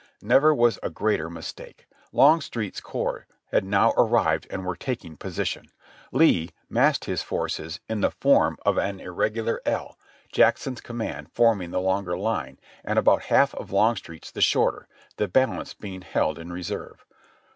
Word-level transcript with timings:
Never 0.23 0.51
was 0.51 0.79
a 0.81 0.89
greater 0.89 1.29
mistake. 1.29 1.85
Longstreet's 2.11 2.81
corps 2.81 3.27
had 3.51 3.63
now 3.63 3.91
arrived 3.95 4.47
and 4.49 4.65
were 4.65 4.75
taking 4.75 5.15
position. 5.15 5.67
Lee 6.11 6.49
massed 6.67 7.05
his 7.05 7.21
forces 7.21 7.79
in 7.87 8.01
the 8.01 8.09
form 8.09 8.57
of 8.65 8.79
an 8.79 8.97
THE 8.97 9.03
ADVANCE. 9.03 9.03
235 9.03 9.17
irregular 9.19 9.61
L, 9.63 9.99
Jackson's 10.31 10.81
command 10.81 11.29
forming 11.31 11.69
the 11.69 11.79
longer 11.79 12.17
line 12.17 12.57
and 12.83 12.97
about 12.97 13.25
half 13.25 13.53
of 13.53 13.69
Longstreet's 13.71 14.31
the 14.31 14.41
shorter; 14.41 14.87
the 15.17 15.27
balance 15.27 15.75
being 15.75 16.01
held 16.01 16.39
in 16.39 16.51
reserve. 16.51 17.05